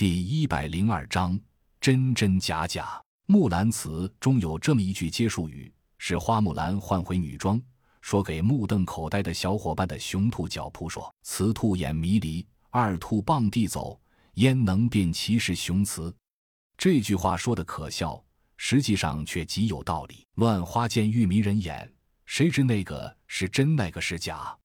[0.00, 1.38] 第一百零二章
[1.78, 2.98] 真真假假。
[3.26, 7.60] 木兰辞中有这么一句接树语，是花木兰换回女装，
[8.00, 14.00] 说给目瞪口呆的小伙伴的雄兔脚扑说：“雌兔眼迷离，二兔傍地走，
[14.36, 16.10] 焉能辨其是雄雌？”
[16.78, 18.24] 这句话说的可笑，
[18.56, 20.26] 实际上却极有道理。
[20.36, 21.92] 乱花渐欲迷人眼，
[22.24, 24.56] 谁知那个是真，那个是假？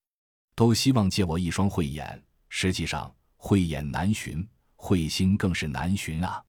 [0.55, 4.47] 都希望借我一双慧眼，实际上慧眼难寻，
[4.86, 6.39] 彗星更是难寻啊！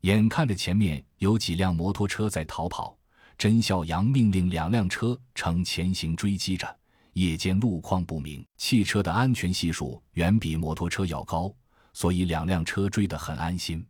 [0.00, 2.96] 眼看着前面有几辆摩托车在逃跑，
[3.36, 6.66] 甄孝阳命令两辆车呈前行追击着。
[7.12, 11.54] 夜间路况不明，汽车的安全系数远比摩托车要高，
[11.92, 13.86] 所以两辆车追得很安心。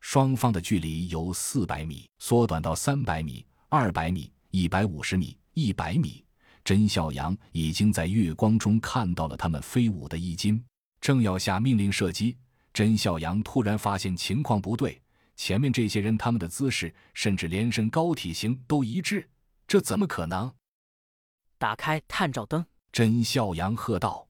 [0.00, 6.24] 双方的距离由四百米缩短到三百米、二百米、一百五十米、一百米。
[6.64, 10.64] 甄孝阳已经在月光中看到了他们飞舞的衣襟，
[11.02, 12.34] 正要下命令射击，
[12.72, 15.00] 甄孝阳突然发现情况不对。
[15.36, 19.28] 前面这些人，他们的姿势甚至连身高体型都一致，
[19.66, 20.52] 这怎么可能？
[21.56, 22.64] 打开探照灯！
[22.92, 24.26] 甄孝阳喝道。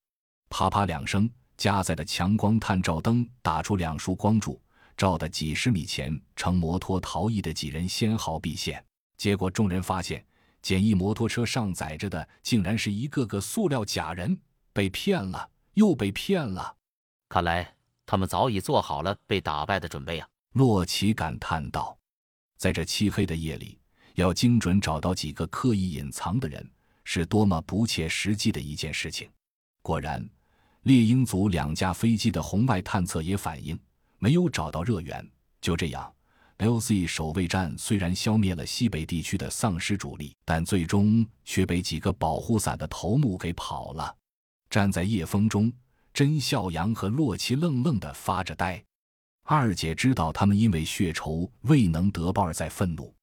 [0.48, 4.60] 啪啪两声，加载的强光探照灯打出两束光柱，
[4.96, 8.84] 照得几十米前乘摩托逃逸的几人纤毫毕现。
[9.16, 10.24] 结果众人发现，
[10.62, 14.38] 简易摩托车上载着的竟然是一个个塑料假人，
[14.72, 16.76] 被骗了，又被骗了。
[17.28, 17.74] 看来
[18.10, 20.28] 他们早已做好了被打败的准备啊！
[20.54, 21.96] 洛奇感叹道
[22.58, 23.78] ：“在这漆黑的夜里，
[24.16, 26.68] 要精准找到几个刻意隐藏的人，
[27.04, 29.30] 是多么不切实际的一件事情。”
[29.80, 30.28] 果然，
[30.82, 33.78] 猎鹰组两架飞机的红外探测也反映
[34.18, 35.24] 没有找到热源。
[35.60, 36.12] 就这样
[36.58, 44.12] ，LZ 守卫战虽然消灭了西北地区的丧尸主力，但最终却被几个保护伞的头目给跑了。
[44.68, 45.72] 站在夜风中，
[46.12, 48.82] 甄孝阳和洛奇愣愣地发着呆。
[49.42, 53.14] 二姐知道他们因为血仇未能得报而在愤怒，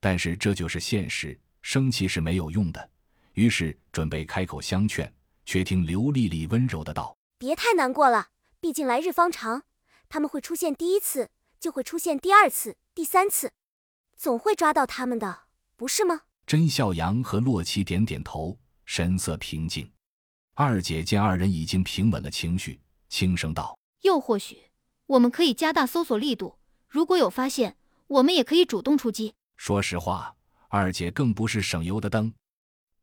[0.00, 2.90] 但是这就是现实，生气是没有用的。
[3.34, 5.12] 于是准备开口相劝，
[5.44, 8.28] 却听刘丽丽温柔的道：“别太难过了，
[8.58, 9.62] 毕竟来日方长，
[10.08, 13.52] 他们会出现第一次，就会出现第二次、第三次，
[14.16, 15.42] 总会抓到他们的，
[15.76, 19.90] 不是吗？”甄孝阳和洛奇点点头，神色平静。
[20.58, 22.80] 二姐见二人已经平稳了情绪，
[23.10, 24.70] 轻声道：“又或许。”
[25.04, 26.56] 我们可以加大搜索力度，
[26.88, 29.34] 如果有发现，我们也可以主动出击。
[29.58, 30.34] 说实话，
[30.68, 32.32] 二姐更不是省油的灯。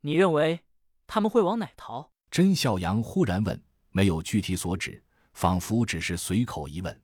[0.00, 0.58] 你认为
[1.06, 2.10] 他们会往哪逃？
[2.28, 5.00] 甄孝阳忽然问，没有具体所指，
[5.32, 7.02] 仿佛只是随口一问。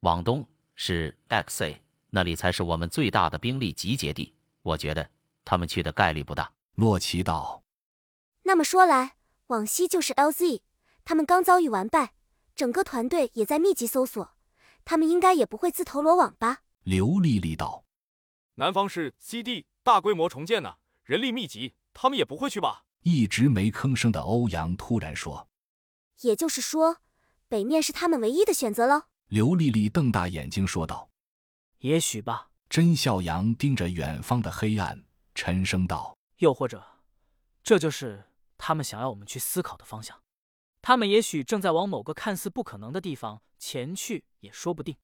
[0.00, 1.78] 往东是 XA，
[2.10, 4.34] 那里才是我们最大的兵力集结地。
[4.62, 5.08] 我觉得
[5.44, 6.52] 他们去的概率不大。
[6.74, 7.62] 洛奇道。
[8.42, 9.14] 那么说来，
[9.48, 10.60] 往西就是 LZ，
[11.04, 12.12] 他们刚遭遇完败。
[12.54, 14.34] 整个团队也在密集搜索，
[14.84, 16.62] 他们应该也不会自投罗网吧？
[16.82, 17.84] 刘丽丽道
[18.56, 25.48] ：“南方是 CD 大规模重建呢，人力密集，他们也不会去吧？”一直没吭声的欧阳突然说
[26.22, 26.98] ：“也就是说，
[27.48, 31.08] 北面是他们唯一的选择了？”刘丽丽瞪大眼睛说道
[31.78, 35.04] ：“也许吧。”甄笑阳盯着远方的黑暗，
[35.34, 36.84] 沉声道：“又或者，
[37.62, 38.22] 这就是
[38.58, 40.20] 他们想要我们去思考的方向。”
[40.82, 44.96] 他们也许正在往某个看似不可能的地方前去，也说不定。